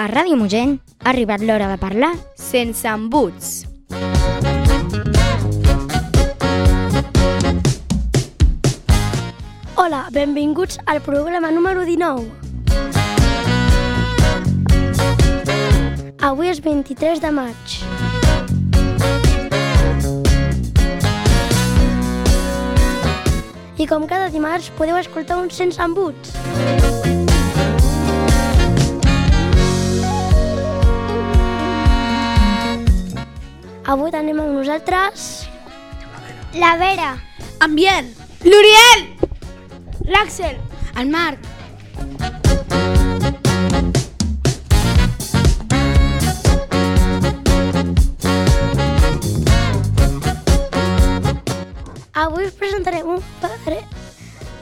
A 0.00 0.06
Ràdio 0.08 0.36
Mogent 0.40 0.78
ha 1.04 1.10
arribat 1.10 1.42
l'hora 1.44 1.66
de 1.68 1.76
parlar 1.78 2.10
sense 2.34 2.88
embuts. 2.88 3.66
Hola, 9.76 10.06
benvinguts 10.10 10.80
al 10.86 11.02
programa 11.04 11.50
número 11.50 11.84
19. 11.84 12.26
Avui 16.20 16.48
és 16.48 16.60
23 16.64 17.20
de 17.20 17.30
maig. 17.30 18.09
I 23.80 23.86
com 23.88 24.02
cada 24.04 24.28
dimarts 24.28 24.66
podeu 24.76 24.98
escoltar 25.00 25.38
un 25.40 25.48
sense 25.48 25.80
embuts. 25.80 26.34
Avui 33.88 34.12
tenim 34.12 34.42
amb 34.42 34.52
nosaltres... 34.58 35.30
La 36.60 36.74
Vera. 36.76 37.14
Ambient. 37.64 38.12
L'Uriel! 38.44 39.06
L'Àxel. 40.12 40.60
El 41.00 41.08
Marc. 41.14 41.48
Avui 52.20 52.44
us 52.44 52.52
presentarem 52.52 53.06
un, 53.08 53.20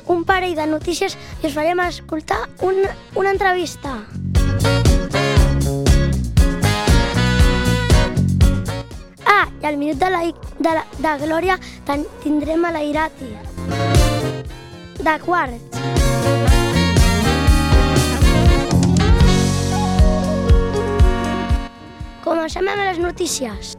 un 0.08 0.24
parell 0.24 0.56
de 0.56 0.66
notícies 0.66 1.16
i 1.42 1.46
us 1.46 1.54
farem 1.54 1.80
escoltar 1.84 2.40
un, 2.64 2.80
una 3.14 3.30
entrevista. 3.30 3.94
Ah, 9.28 9.46
i 9.62 9.66
al 9.68 9.76
minut 9.76 10.00
de, 10.00 10.10
la, 10.10 10.22
de, 10.58 10.74
la, 10.80 10.84
de 11.04 11.14
Glòria 11.24 11.58
ten, 11.86 12.06
tindrem 12.24 12.64
a 12.64 12.72
la 12.74 12.82
Irati. 12.82 13.32
De 14.98 15.16
quarts. 15.24 15.64
Comencem 22.24 22.68
amb 22.68 22.84
les 22.84 22.98
notícies. 23.00 23.76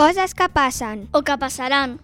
Coses 0.00 0.32
que 0.32 0.48
passen. 0.48 1.10
O 1.12 1.20
que 1.20 1.34
passaran. 1.36 1.98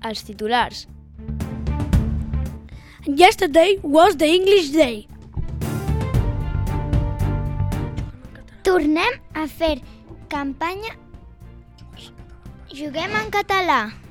Els 0.00 0.22
titulars. 0.24 0.86
Yesterday 3.04 3.76
was 3.82 4.16
the 4.16 4.30
English 4.38 4.70
day. 4.72 5.04
Tornem 8.62 9.20
a 9.34 9.44
fer 9.46 9.82
campanya 10.32 10.96
Juguem 12.72 13.20
en 13.20 13.28
català. 13.28 14.03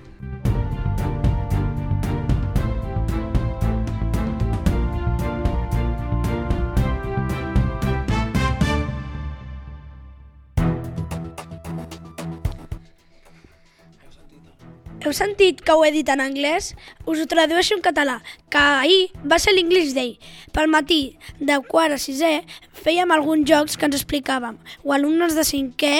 Heu 15.03 15.11
sentit 15.11 15.59
que 15.59 15.73
ho 15.75 15.81
he 15.83 15.89
dit 15.91 16.07
en 16.07 16.21
anglès? 16.23 16.69
Us 17.03 17.19
ho 17.19 17.25
tradueixo 17.27 17.75
en 17.75 17.81
català, 17.83 18.21
que 18.47 18.59
ahir 18.59 19.09
va 19.27 19.35
ser 19.35 19.51
l'English 19.51 19.91
Day. 19.91 20.13
Pel 20.55 20.71
matí, 20.71 21.17
de 21.43 21.57
quart 21.67 21.97
a 21.97 21.99
sisè, 21.99 22.37
fèiem 22.85 23.11
alguns 23.11 23.43
jocs 23.49 23.75
que 23.75 23.89
ens 23.89 23.99
explicàvem, 23.99 24.55
o 24.87 24.95
alumnes 24.95 25.35
de 25.35 25.43
cinquè 25.43 25.97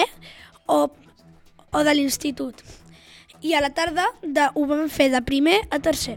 o, 0.72 0.86
o 0.88 1.84
de 1.84 1.94
l'institut. 1.98 2.64
I 3.44 3.52
a 3.52 3.60
la 3.60 3.74
tarda 3.76 4.08
de, 4.22 4.48
ho 4.54 4.64
vam 4.72 4.88
fer 4.88 5.10
de 5.12 5.20
primer 5.20 5.60
a 5.68 5.82
tercer. 5.84 6.16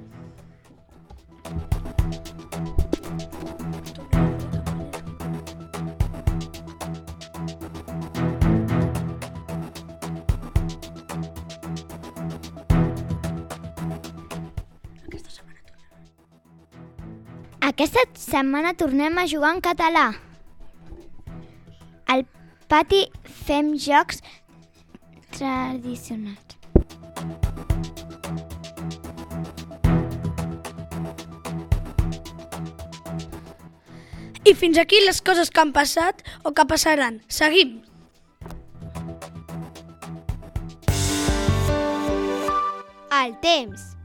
Aquesta 17.77 18.01
setmana 18.17 18.71
tornem 18.73 19.19
a 19.21 19.27
jugar 19.29 19.51
en 19.53 19.59
català. 19.61 20.07
Al 22.09 22.23
pati 22.65 23.03
fem 23.45 23.75
jocs 23.77 24.23
tradicionals. 25.35 26.57
I 34.41 34.55
fins 34.57 34.81
aquí 34.81 35.03
les 35.05 35.21
coses 35.21 35.53
que 35.53 35.61
han 35.61 35.75
passat 35.75 36.25
o 36.41 36.55
que 36.57 36.65
passaran. 36.65 37.21
Seguim! 37.29 37.77
El 43.21 43.37
temps. 43.45 43.96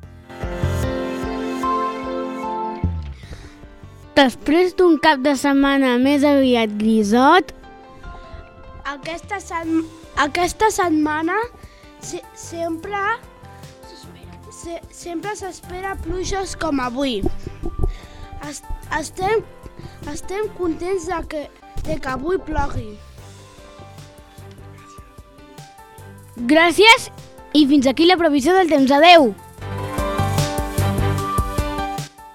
Després 4.16 4.74
d'un 4.76 4.98
cap 5.00 5.22
de 5.24 5.34
setmana 5.40 5.96
més 6.02 6.24
aviat 6.28 6.72
grisot, 6.78 7.54
Aquesta, 8.92 9.38
set... 9.40 9.68
Aquesta 10.20 10.68
setmana 10.74 11.36
se... 12.02 12.18
sempre 12.36 12.98
se... 14.50 14.80
sempre 14.92 15.32
s'espera 15.38 15.94
pluges 16.02 16.56
com 16.60 16.82
avui. 16.82 17.22
Es... 18.48 18.60
Estem... 18.98 19.46
Estem 20.12 20.50
contents 20.58 21.06
de 21.08 21.22
que, 21.30 21.46
de 21.86 21.96
que 22.02 22.10
avui 22.10 22.38
plogui. 22.42 22.90
gràcies 26.36 27.08
i 27.52 27.66
fins 27.68 27.86
aquí 27.86 28.06
la 28.06 28.16
previsió 28.16 28.54
del 28.56 28.70
temps. 28.70 28.90
Adeu! 28.90 29.32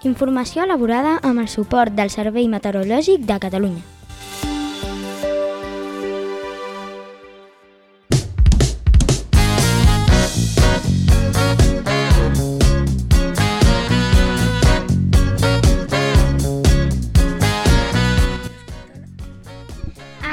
Informació 0.07 0.63
elaborada 0.63 1.17
amb 1.27 1.41
el 1.41 1.47
suport 1.51 1.91
del 1.97 2.07
Servei 2.13 2.45
Meteorològic 2.47 3.25
de 3.27 3.35
Catalunya. 3.43 3.81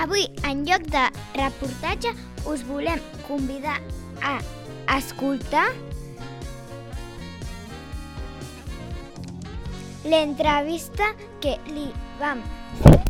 Avui, 0.05 0.29
en 0.53 0.63
lloc 0.69 0.87
de 0.95 1.03
reportatge, 1.41 2.15
us 2.47 2.63
volem 2.69 3.03
convidar 3.27 3.81
a 4.23 4.39
escoltar 5.01 5.67
l'entrevista 10.05 11.13
que 11.41 11.57
li 11.73 11.89
vam 12.21 12.43
fer 12.83 13.01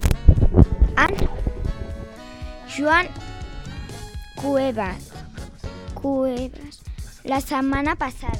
en 1.04 1.16
Joan 2.70 3.08
Cuevas, 4.40 5.10
Cuevas 5.94 6.80
la 7.24 7.40
setmana 7.40 7.96
passada. 7.96 8.38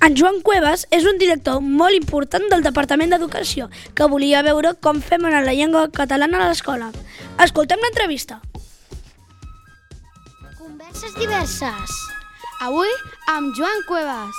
En 0.00 0.16
Joan 0.16 0.40
Cuevas 0.42 0.86
és 0.90 1.04
un 1.04 1.18
director 1.20 1.60
molt 1.60 1.94
important 1.94 2.46
del 2.50 2.64
Departament 2.64 3.12
d'Educació 3.12 3.68
que 3.94 4.08
volia 4.10 4.40
veure 4.42 4.72
com 4.80 5.02
fem 5.04 5.26
anar 5.28 5.44
la 5.44 5.54
llengua 5.54 5.86
catalana 5.92 6.40
a 6.40 6.48
l'escola. 6.48 6.90
Escoltem 7.38 7.84
l'entrevista. 7.84 8.40
Converses 10.58 11.14
diverses. 11.20 12.09
Avui 12.60 12.90
amb 13.32 13.54
Joan 13.56 13.78
Cuevas. 13.88 14.36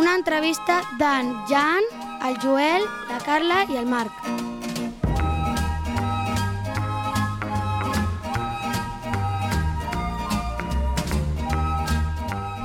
Una 0.00 0.14
entrevista 0.16 0.78
d'en 0.96 1.34
Jan, 1.50 1.84
el 2.24 2.38
Joel, 2.40 2.86
la 3.10 3.18
Carla 3.20 3.58
i 3.68 3.76
el 3.76 3.84
Marc. 3.84 4.22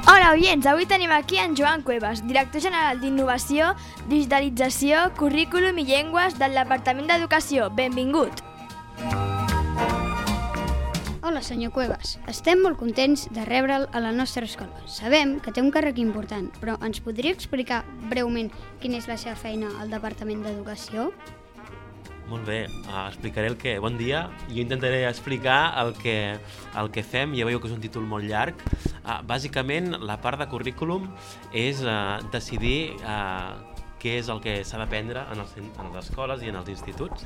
Hola, 0.07 0.31
oients! 0.31 0.63
Avui 0.63 0.87
tenim 0.87 1.11
aquí 1.11 1.43
en 1.43 1.59
Joan 1.59 1.83
Cuevas, 1.83 2.23
director 2.23 2.63
general 2.63 3.03
d'Innovació, 3.03 3.75
Digitalització, 4.07 5.09
Currículum 5.19 5.83
i 5.83 5.89
Llengües 5.91 6.39
del 6.39 6.55
Departament 6.55 7.11
d'Educació. 7.11 7.67
Benvingut! 7.75 8.42
Hola, 11.43 11.49
senyor 11.59 11.73
Cuevas. 11.75 12.11
Estem 12.31 12.61
molt 12.63 12.77
contents 12.79 13.25
de 13.35 13.43
rebre'l 13.43 13.89
a 13.91 13.99
la 13.99 14.13
nostra 14.15 14.47
escola. 14.47 14.79
Sabem 14.87 15.33
que 15.43 15.51
té 15.51 15.59
un 15.59 15.73
càrrec 15.75 15.97
important, 15.99 16.45
però 16.61 16.77
ens 16.87 17.01
podria 17.03 17.33
explicar 17.35 17.81
breument 18.07 18.47
quina 18.79 18.95
és 18.95 19.09
la 19.11 19.17
seva 19.19 19.35
feina 19.35 19.73
al 19.81 19.91
Departament 19.91 20.39
d'Educació? 20.45 21.09
Molt 22.29 22.47
bé, 22.47 22.61
uh, 22.85 23.09
explicaré 23.09 23.51
el 23.51 23.57
que... 23.59 23.75
Bon 23.83 23.99
dia, 23.99 24.29
jo 24.47 24.63
intentaré 24.63 25.03
explicar 25.09 25.73
el 25.83 25.91
que, 25.99 26.15
el 26.79 26.91
que 26.95 27.03
fem, 27.03 27.35
ja 27.35 27.43
veieu 27.43 27.59
que 27.59 27.67
és 27.67 27.75
un 27.75 27.83
títol 27.83 28.07
molt 28.07 28.23
llarg. 28.23 28.63
Uh, 29.03 29.19
bàsicament, 29.27 29.97
la 29.99 30.15
part 30.23 30.39
de 30.39 30.47
currículum 30.47 31.11
és 31.51 31.83
uh, 31.83 32.23
decidir 32.31 32.93
què 34.03 34.17
és 34.19 34.29
el 34.29 34.41
que 34.43 34.59
s'ha 34.67 34.81
d'aprendre 34.81 35.23
en, 35.31 35.43
els, 35.43 35.55
en 35.63 35.93
les 35.93 36.01
escoles 36.03 36.43
i 36.43 36.51
en 36.51 36.59
els 36.59 36.73
instituts 36.73 37.23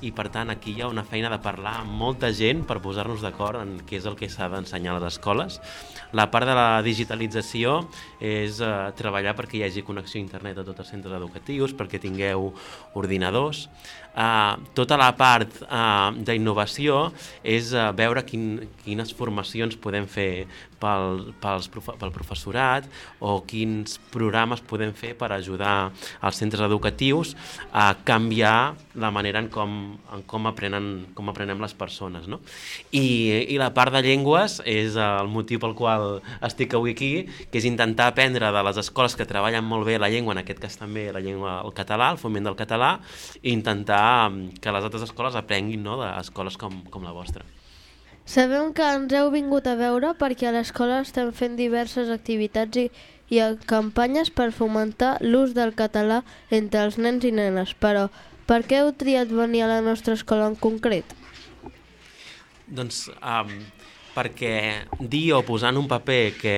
i 0.00 0.10
per 0.16 0.28
tant 0.32 0.48
aquí 0.52 0.72
hi 0.72 0.82
ha 0.82 0.88
una 0.88 1.04
feina 1.04 1.28
de 1.32 1.38
parlar 1.44 1.74
amb 1.82 1.92
molta 2.00 2.30
gent 2.36 2.62
per 2.68 2.78
posar-nos 2.84 3.20
d'acord 3.24 3.60
en 3.60 3.74
què 3.88 3.98
és 3.98 4.06
el 4.08 4.16
que 4.16 4.30
s'ha 4.32 4.48
d'ensenyar 4.52 4.94
a 4.94 4.98
les 4.98 5.16
escoles. 5.16 5.58
La 6.16 6.30
part 6.32 6.48
de 6.48 6.54
la 6.56 6.80
digitalització 6.84 7.76
és 8.18 8.62
eh, 8.64 8.70
treballar 8.96 9.36
perquè 9.38 9.60
hi 9.60 9.64
hagi 9.68 9.84
connexió 9.86 10.18
a 10.18 10.24
internet 10.24 10.60
a 10.60 10.66
tots 10.66 10.84
els 10.84 10.92
centres 10.94 11.16
educatius, 11.20 11.76
perquè 11.76 12.00
tingueu 12.00 12.50
ordinadors. 12.96 13.68
Uh, 14.10 14.58
tota 14.74 14.96
la 14.98 15.12
part 15.14 15.60
uh, 15.62 16.10
d'innovació 16.26 17.12
és 17.46 17.70
uh, 17.76 17.92
veure 17.94 18.24
quin, 18.26 18.56
quines 18.82 19.12
formacions 19.14 19.76
podem 19.78 20.08
fer 20.10 20.48
pel, 20.80 21.30
pels, 21.38 21.68
pel 21.70 22.10
professorat 22.10 22.88
o 23.22 23.36
quins 23.46 23.98
programes 24.10 24.64
podem 24.66 24.90
fer 24.96 25.12
per 25.18 25.30
ajudar 25.36 25.92
els 26.24 26.40
centres 26.40 26.64
educatius 26.66 27.36
a 27.70 27.92
canviar 28.06 28.74
la 28.98 29.12
manera 29.14 29.38
en 29.38 29.50
com, 29.52 29.76
en 30.10 30.24
com, 30.26 30.48
aprenen, 30.50 30.88
com 31.14 31.30
aprenem 31.30 31.60
les 31.62 31.76
persones. 31.78 32.26
No? 32.26 32.40
I, 32.90 33.46
I 33.54 33.60
la 33.60 33.70
part 33.76 33.94
de 33.94 34.02
llengües 34.02 34.58
és 34.66 34.98
el 34.98 35.30
motiu 35.30 35.62
pel 35.62 35.76
qual 35.78 36.18
estic 36.46 36.74
avui 36.74 36.96
aquí, 36.96 37.12
que 37.52 37.60
és 37.60 37.68
intentar 37.68 38.10
aprendre 38.10 38.50
de 38.50 38.64
les 38.66 38.80
escoles 38.82 39.14
que 39.14 39.28
treballen 39.28 39.66
molt 39.66 39.86
bé 39.86 40.00
la 40.00 40.10
llengua, 40.10 40.34
en 40.34 40.42
aquest 40.42 40.62
cas 40.62 40.80
també 40.80 41.10
la 41.14 41.22
llengua, 41.22 41.60
el 41.62 41.76
català, 41.76 42.10
el 42.14 42.20
foment 42.20 42.50
del 42.50 42.58
català, 42.58 42.96
i 43.42 43.52
intentar 43.54 43.99
que 44.60 44.72
les 44.74 44.86
altres 44.86 45.06
escoles 45.06 45.36
aprenguin 45.38 45.82
no, 45.84 45.98
d'escoles 46.00 46.56
com, 46.60 46.82
com 46.90 47.06
la 47.06 47.14
vostra. 47.16 47.44
Sabem 48.30 48.72
que 48.76 48.86
ens 48.86 49.12
heu 49.16 49.30
vingut 49.32 49.66
a 49.66 49.76
veure 49.78 50.12
perquè 50.18 50.50
a 50.50 50.54
l'escola 50.54 51.00
estem 51.04 51.32
fent 51.34 51.56
diverses 51.58 52.12
activitats 52.14 52.78
i, 52.78 52.84
i 53.32 53.40
campanyes 53.66 54.30
per 54.30 54.50
fomentar 54.54 55.16
l'ús 55.24 55.54
del 55.56 55.72
català 55.74 56.20
entre 56.50 56.84
els 56.86 56.98
nens 56.98 57.26
i 57.26 57.32
nenes, 57.34 57.74
però 57.74 58.08
per 58.46 58.62
què 58.66 58.82
heu 58.82 58.92
triat 58.94 59.32
venir 59.34 59.64
a 59.64 59.72
la 59.72 59.80
nostra 59.82 60.14
escola 60.18 60.48
en 60.50 60.56
concret? 60.58 61.16
Doncs 62.70 63.08
um, 63.18 63.50
perquè 64.14 64.86
dir 65.00 65.30
o 65.36 65.42
posar 65.46 65.74
en 65.74 65.80
un 65.82 65.88
paper 65.88 66.22
que 66.38 66.56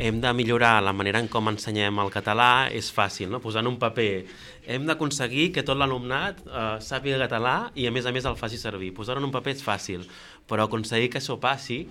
hem 0.00 0.20
de 0.20 0.32
millorar 0.32 0.82
la 0.82 0.92
manera 0.92 1.18
en 1.18 1.28
com 1.28 1.50
ensenyem 1.50 1.98
el 2.02 2.12
català 2.14 2.68
és 2.72 2.90
fàcil, 2.94 3.28
no? 3.32 3.40
posant 3.42 3.66
un 3.66 3.78
paper 3.80 4.24
hem 4.70 4.86
d'aconseguir 4.86 5.50
que 5.54 5.64
tot 5.66 5.78
l'alumnat 5.80 6.44
eh, 6.46 6.76
sàpiga 6.84 7.18
català 7.24 7.56
i 7.74 7.88
a 7.88 7.92
més 7.94 8.06
a 8.06 8.14
més 8.14 8.28
el 8.28 8.38
faci 8.38 8.60
servir. 8.60 8.92
Posar-ho 8.94 9.20
en 9.20 9.26
un 9.28 9.34
paper 9.34 9.56
és 9.56 9.64
fàcil, 9.66 10.06
però 10.46 10.68
aconseguir 10.68 11.10
que 11.10 11.18
això 11.18 11.40
passi 11.42 11.82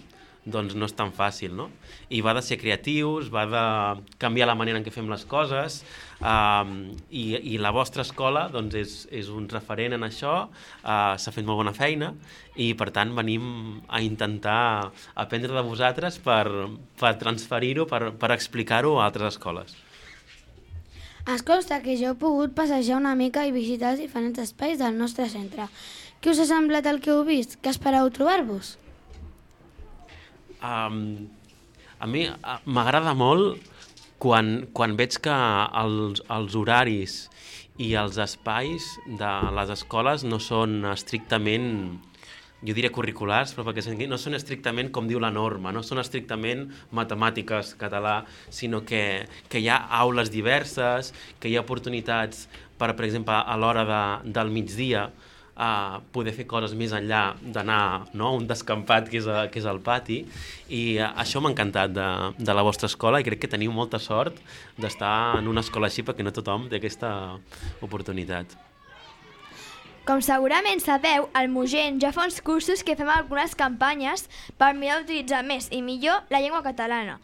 doncs 0.46 0.76
no 0.76 0.88
és 0.88 0.94
tan 0.96 1.12
fàcil, 1.16 1.54
no? 1.56 1.68
I 2.10 2.22
va 2.26 2.34
de 2.38 2.44
ser 2.46 2.58
creatius, 2.62 3.30
va 3.34 3.46
de 3.50 3.64
canviar 4.22 4.48
la 4.50 4.56
manera 4.58 4.80
en 4.80 4.86
què 4.86 4.94
fem 4.94 5.10
les 5.12 5.26
coses, 5.30 5.82
um, 6.22 6.74
i, 7.10 7.26
i 7.54 7.58
la 7.62 7.74
vostra 7.76 8.06
escola 8.06 8.48
doncs, 8.54 8.78
és, 8.80 8.96
és 9.12 9.30
un 9.34 9.50
referent 9.52 9.98
en 9.98 10.08
això, 10.08 10.36
uh, 10.48 11.14
s'ha 11.20 11.36
fet 11.36 11.46
molt 11.48 11.62
bona 11.64 11.76
feina, 11.76 12.14
i 12.56 12.72
per 12.80 12.90
tant 12.96 13.14
venim 13.18 13.84
a 13.88 14.02
intentar 14.06 14.90
aprendre 15.20 15.54
de 15.56 15.66
vosaltres 15.68 16.20
per, 16.24 16.48
per 17.00 17.14
transferir-ho, 17.22 17.86
per, 17.90 18.10
per 18.20 18.34
explicar-ho 18.36 18.98
a 18.98 19.06
altres 19.10 19.36
escoles. 19.36 19.78
Es 21.30 21.44
consta 21.46 21.82
que 21.84 21.94
jo 22.00 22.14
he 22.14 22.18
pogut 22.18 22.56
passejar 22.58 22.98
una 22.98 23.14
mica 23.14 23.44
i 23.46 23.52
visitar 23.54 23.92
els 23.94 24.02
diferents 24.02 24.40
espais 24.42 24.80
del 24.80 24.96
nostre 24.98 25.28
centre. 25.30 25.68
Què 26.20 26.32
us 26.32 26.40
ha 26.42 26.48
semblat 26.50 26.88
el 26.90 27.04
que 27.04 27.12
heu 27.14 27.22
vist? 27.28 27.60
Què 27.62 27.70
espereu 27.70 28.10
trobar-vos? 28.16 28.78
Um, 30.60 31.30
a 32.00 32.08
mi 32.08 32.26
m'agrada 32.66 33.14
molt 33.16 33.60
quan, 34.20 34.68
quan 34.76 34.98
veig 35.00 35.20
que 35.24 35.36
els, 35.82 36.22
els 36.28 36.56
horaris 36.60 37.16
i 37.80 37.94
els 37.96 38.20
espais 38.20 38.86
de 39.20 39.32
les 39.56 39.72
escoles 39.72 40.26
no 40.28 40.40
són 40.44 40.84
estrictament 40.92 41.70
jo 42.60 42.76
diria 42.76 42.92
curriculars, 42.92 43.54
però 43.56 43.64
perquè 43.70 44.08
no 44.08 44.18
són 44.20 44.36
estrictament 44.36 44.90
com 44.92 45.08
diu 45.08 45.20
la 45.24 45.32
norma, 45.32 45.72
no 45.72 45.80
són 45.80 46.02
estrictament 46.02 46.66
matemàtiques, 46.92 47.76
català, 47.80 48.26
sinó 48.52 48.84
que, 48.84 49.28
que 49.48 49.62
hi 49.64 49.70
ha 49.72 49.80
aules 50.02 50.32
diverses, 50.34 51.14
que 51.40 51.48
hi 51.48 51.56
ha 51.56 51.64
oportunitats 51.64 52.50
per, 52.78 52.92
per 52.96 53.06
exemple, 53.08 53.36
a 53.36 53.56
l'hora 53.56 53.86
de, 53.88 54.04
del 54.36 54.52
migdia, 54.52 55.08
a 55.60 56.00
poder 56.16 56.32
fer 56.38 56.46
coses 56.48 56.72
més 56.80 56.94
enllà 56.96 57.34
d'anar 57.44 57.82
no, 58.14 58.30
a 58.30 58.36
un 58.38 58.48
descampat 58.48 59.10
que 59.12 59.20
és, 59.20 59.28
a, 59.28 59.50
que 59.52 59.60
és 59.60 59.68
el 59.68 59.82
pati 59.84 60.22
i 60.72 60.84
a, 61.04 61.12
això 61.20 61.42
m'ha 61.44 61.52
encantat 61.52 61.92
de, 61.92 62.08
de 62.40 62.56
la 62.56 62.64
vostra 62.64 62.88
escola 62.88 63.20
i 63.20 63.28
crec 63.28 63.44
que 63.44 63.52
teniu 63.52 63.76
molta 63.76 64.00
sort 64.00 64.40
d'estar 64.80 65.42
en 65.42 65.52
una 65.52 65.66
escola 65.66 65.92
així 65.92 66.06
perquè 66.08 66.24
no 66.24 66.32
tothom 66.36 66.70
té 66.72 66.80
aquesta 66.80 67.12
oportunitat. 67.84 68.56
Com 70.08 70.24
segurament 70.26 70.80
sabeu, 70.82 71.28
al 71.38 71.52
Mugent 71.54 72.00
ja 72.02 72.10
fa 72.16 72.24
uns 72.26 72.40
cursos 72.42 72.82
que 72.82 72.96
fem 72.98 73.12
algunes 73.14 73.52
campanyes 73.60 74.26
per 74.58 74.72
mirar 74.80 75.04
d'utilitzar 75.04 75.44
més 75.46 75.68
i 75.76 75.84
millor 75.86 76.24
la 76.34 76.40
llengua 76.42 76.64
catalana 76.66 77.20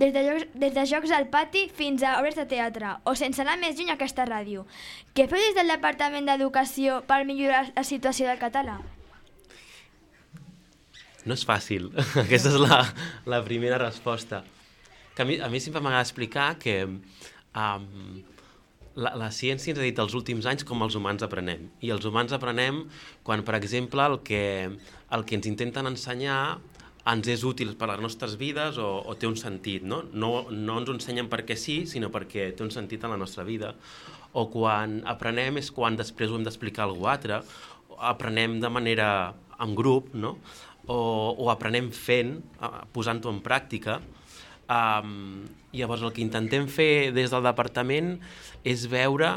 des 0.00 0.12
de, 0.14 0.22
jocs, 0.24 0.46
des 0.54 0.72
de 0.72 0.84
jocs 0.88 1.10
al 1.12 1.26
pati 1.32 1.66
fins 1.76 2.02
a 2.06 2.14
obres 2.20 2.38
de 2.38 2.46
teatre, 2.48 2.94
o 3.04 3.12
sense 3.18 3.42
anar 3.42 3.58
més 3.60 3.76
lluny 3.76 3.92
a 3.92 3.98
aquesta 3.98 4.24
ràdio. 4.28 4.64
Què 5.12 5.26
feu 5.28 5.42
des 5.42 5.58
del 5.58 5.68
Departament 5.74 6.30
d'Educació 6.30 7.02
per 7.10 7.20
millorar 7.28 7.66
la 7.74 7.84
situació 7.84 8.30
del 8.30 8.40
català? 8.40 8.78
No 11.28 11.36
és 11.36 11.44
fàcil. 11.44 11.90
Aquesta 12.24 12.54
és 12.54 12.58
la, 12.62 12.80
la 13.28 13.42
primera 13.44 13.76
resposta. 13.82 14.40
Que 15.14 15.26
a, 15.26 15.28
mi, 15.28 15.36
a 15.36 15.50
mi 15.52 15.60
sempre 15.60 15.82
m'agrada 15.84 16.06
explicar 16.06 16.54
que 16.62 16.78
um, 16.86 17.86
la, 18.96 19.12
la 19.20 19.28
ciència 19.34 19.74
ens 19.74 19.82
ha 19.82 19.84
dit 19.84 20.00
els 20.00 20.16
últims 20.16 20.48
anys 20.48 20.64
com 20.64 20.80
els 20.86 20.96
humans 20.96 21.26
aprenem. 21.26 21.68
I 21.84 21.92
els 21.92 22.08
humans 22.08 22.32
aprenem 22.32 22.86
quan, 23.26 23.44
per 23.44 23.58
exemple, 23.60 24.06
el 24.06 24.22
que, 24.24 24.44
el 25.12 25.28
que 25.28 25.36
ens 25.36 25.50
intenten 25.50 25.92
ensenyar 25.92 26.40
ens 27.08 27.28
és 27.32 27.44
útil 27.48 27.72
per 27.80 27.88
a 27.88 27.94
les 27.94 28.02
nostres 28.04 28.36
vides 28.40 28.76
o, 28.78 28.88
o 29.08 29.16
té 29.16 29.28
un 29.28 29.36
sentit, 29.40 29.84
no? 29.86 30.02
no? 30.12 30.50
No 30.52 30.78
ens 30.80 30.90
ho 30.90 30.96
ensenyen 30.96 31.30
perquè 31.32 31.56
sí, 31.56 31.82
sinó 31.88 32.10
perquè 32.12 32.50
té 32.56 32.64
un 32.64 32.72
sentit 32.74 33.04
en 33.04 33.14
la 33.14 33.20
nostra 33.20 33.44
vida. 33.46 33.72
O 34.36 34.46
quan 34.52 35.00
aprenem 35.08 35.58
és 35.62 35.70
quan 35.74 35.96
després 35.98 36.30
ho 36.30 36.38
hem 36.38 36.44
d'explicar 36.46 36.84
a 36.84 36.90
algú 36.90 37.08
altre, 37.10 37.40
aprenem 37.98 38.58
de 38.60 38.70
manera 38.72 39.08
en 39.60 39.74
grup, 39.76 40.12
no? 40.14 40.36
o, 40.86 40.98
o 41.38 41.50
aprenem 41.52 41.90
fent, 41.94 42.38
posant-ho 42.94 43.32
en 43.32 43.40
pràctica. 43.44 44.00
Um, 44.70 45.46
llavors 45.74 46.04
el 46.06 46.12
que 46.14 46.22
intentem 46.22 46.68
fer 46.70 47.10
des 47.14 47.32
del 47.32 47.42
departament 47.42 48.14
és 48.62 48.86
veure 48.90 49.34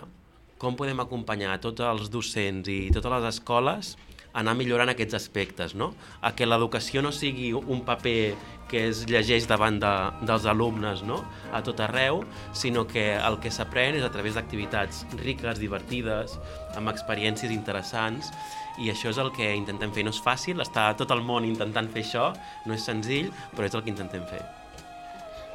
com 0.61 0.77
podem 0.77 1.01
acompanyar 1.01 1.57
tots 1.61 1.81
els 1.83 2.11
docents 2.13 2.69
i 2.69 2.91
totes 2.93 3.11
les 3.15 3.25
escoles 3.31 3.95
anar 4.33 4.55
millorant 4.57 4.89
aquests 4.91 5.15
aspectes, 5.17 5.75
no? 5.77 5.91
a 6.21 6.33
que 6.35 6.47
l'educació 6.47 7.03
no 7.05 7.11
sigui 7.13 7.51
un 7.53 7.83
paper 7.85 8.33
que 8.71 8.87
es 8.89 9.03
llegeix 9.09 9.45
davant 9.49 9.77
de, 9.81 9.91
dels 10.25 10.47
alumnes 10.49 11.03
no? 11.05 11.19
a 11.53 11.61
tot 11.65 11.83
arreu, 11.85 12.23
sinó 12.57 12.87
que 12.89 13.11
el 13.15 13.37
que 13.43 13.53
s'aprèn 13.53 13.99
és 13.99 14.05
a 14.05 14.11
través 14.13 14.33
d'activitats 14.39 15.03
riques, 15.21 15.61
divertides, 15.61 16.39
amb 16.77 16.89
experiències 16.93 17.53
interessants, 17.53 18.33
i 18.81 18.89
això 18.89 19.11
és 19.13 19.21
el 19.21 19.29
que 19.35 19.51
intentem 19.53 19.93
fer. 19.93 20.05
No 20.07 20.13
és 20.13 20.21
fàcil, 20.23 20.63
està 20.63 20.89
tot 20.97 21.13
el 21.13 21.21
món 21.21 21.45
intentant 21.45 21.89
fer 21.93 22.01
això, 22.01 22.31
no 22.65 22.73
és 22.73 22.85
senzill, 22.89 23.29
però 23.53 23.69
és 23.69 23.77
el 23.77 23.85
que 23.85 23.93
intentem 23.93 24.25
fer. 24.31 24.41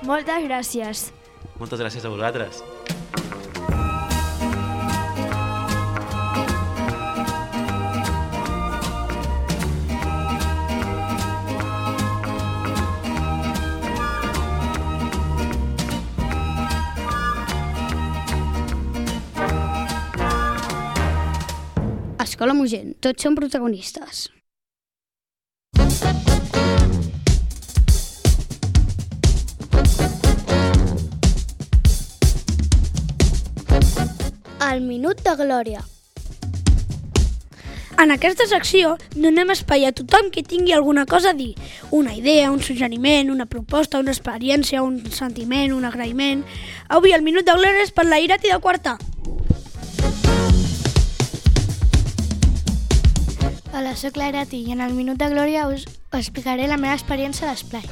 Moltes 0.07 0.45
gràcies. 0.47 1.09
Moltes 1.59 1.83
gràcies 1.83 2.07
a 2.07 2.15
vosaltres. 2.15 2.63
l'escola 22.39 22.55
Mugent. 22.55 22.95
Tots 23.03 23.25
són 23.25 23.35
protagonistes. 23.35 24.29
El 34.69 34.83
Minut 34.87 35.19
de 35.25 35.35
Glòria. 35.35 35.83
En 37.99 38.13
aquesta 38.15 38.47
secció 38.47 38.95
donem 39.17 39.51
espai 39.51 39.89
a 39.89 39.91
tothom 39.91 40.31
que 40.31 40.45
tingui 40.47 40.73
alguna 40.73 41.07
cosa 41.07 41.31
a 41.31 41.35
dir. 41.35 41.57
Una 41.91 42.15
idea, 42.15 42.53
un 42.53 42.63
suggeriment, 42.63 43.33
una 43.33 43.47
proposta, 43.47 43.99
una 43.99 44.15
experiència, 44.15 44.85
un 44.87 45.03
sentiment, 45.11 45.75
un 45.75 45.85
agraïment... 45.85 46.47
Avui 46.89 47.13
el 47.13 47.27
Minut 47.27 47.45
de 47.45 47.59
Glòria 47.59 47.83
és 47.83 47.91
per 47.91 48.07
la 48.07 48.23
Irati 48.23 48.55
de 48.55 48.63
Quartà. 48.63 48.95
Hola, 53.79 53.93
sóc 53.95 54.17
la 54.19 54.27
Irati 54.27 54.59
i 54.67 54.73
en 54.75 54.81
el 54.83 54.91
Minut 54.91 55.21
de 55.21 55.29
Glòria 55.31 55.69
us 55.71 55.85
explicaré 56.19 56.65
la 56.67 56.77
meva 56.83 56.97
experiència 56.97 57.45
a 57.47 57.53
l'Esplai. 57.53 57.85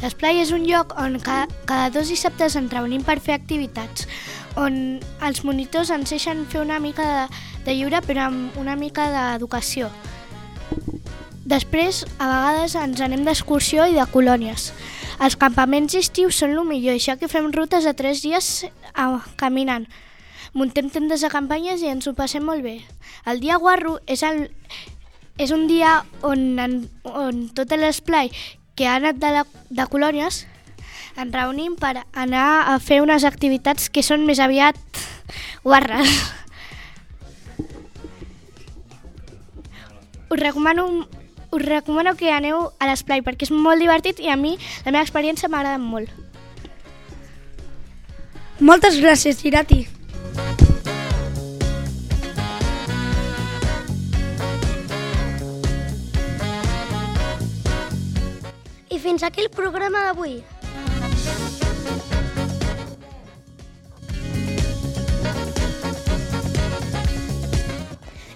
L'Esplai 0.00 0.40
és 0.42 0.50
un 0.50 0.64
lloc 0.66 0.96
on 0.98 1.14
cada, 1.22 1.46
cada 1.68 1.92
dos 1.94 2.10
dissabtes 2.10 2.56
ens 2.58 2.74
reunim 2.74 3.04
per 3.06 3.20
fer 3.22 3.36
activitats, 3.36 4.08
on 4.58 4.98
els 5.28 5.44
monitors 5.46 5.94
ens 5.94 6.10
deixen 6.10 6.42
fer 6.50 6.64
una 6.64 6.80
mica 6.82 7.06
de, 7.06 7.22
de 7.68 7.76
lliure 7.78 8.02
però 8.02 8.26
amb 8.32 8.58
una 8.58 8.74
mica 8.74 9.06
d'educació. 9.14 9.92
Després, 11.46 12.02
a 12.18 12.26
vegades 12.34 12.74
ens 12.82 13.06
anem 13.06 13.22
d'excursió 13.22 13.86
i 13.86 13.94
de 13.94 14.10
colònies. 14.10 14.72
Els 15.22 15.38
campaments 15.38 15.94
estius 16.02 16.42
són 16.42 16.58
el 16.58 16.66
millor, 16.66 16.98
ja 16.98 17.14
que 17.14 17.30
fem 17.30 17.52
rutes 17.54 17.86
de 17.86 17.94
tres 17.94 18.26
dies 18.26 18.64
a, 18.90 19.12
caminant. 19.38 19.86
Muntem 20.52 20.90
tendes 20.90 21.22
de 21.22 21.30
campanyes 21.30 21.82
i 21.82 21.90
ens 21.92 22.08
ho 22.10 22.14
passem 22.18 22.42
molt 22.42 22.64
bé. 22.66 22.80
El 23.30 23.38
dia 23.42 23.58
guarro 23.62 23.98
és, 24.10 24.24
el, 24.26 24.48
és 25.38 25.52
un 25.54 25.68
dia 25.70 26.00
on, 26.26 26.58
en, 26.58 26.80
on 27.04 27.44
tot 27.54 27.70
l'esplai 27.78 28.32
que 28.74 28.88
ha 28.88 28.96
anat 28.98 29.20
de, 29.22 29.30
la, 29.36 29.44
de 29.70 29.86
colònies 29.92 30.44
ens 31.20 31.34
reunim 31.34 31.76
per 31.78 32.00
anar 32.16 32.72
a 32.72 32.78
fer 32.82 33.00
unes 33.04 33.26
activitats 33.28 33.90
que 33.92 34.02
són 34.02 34.26
més 34.26 34.40
aviat 34.42 34.78
guarres. 35.62 36.10
Us 40.30 40.38
recomano, 40.38 41.06
us 41.50 41.62
recomano 41.66 42.14
que 42.16 42.30
aneu 42.32 42.70
a 42.78 42.90
l'esplai 42.90 43.22
perquè 43.26 43.48
és 43.48 43.54
molt 43.54 43.82
divertit 43.82 44.22
i 44.22 44.30
a 44.30 44.38
mi 44.38 44.56
la 44.86 44.92
meva 44.94 45.02
experiència 45.02 45.50
m'agrada 45.50 45.78
molt. 45.82 46.10
Moltes 48.60 48.98
gràcies, 49.00 49.40
Irati. 49.48 49.99
Fins 59.20 59.28
aquí 59.28 59.40
el 59.42 59.50
programa 59.50 60.00
d'avui. 60.06 60.42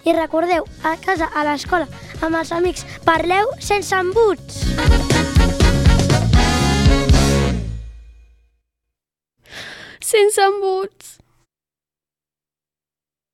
I 0.05 0.13
recordeu, 0.13 0.67
a 0.83 0.97
casa, 1.01 1.31
a 1.33 1.45
l'escola, 1.49 1.89
amb 2.21 2.37
els 2.37 2.53
amics, 2.53 2.85
parleu 3.07 3.49
sense 3.61 3.97
embuts. 3.97 4.61
Sense 10.05 10.51
embuts. 10.51 11.04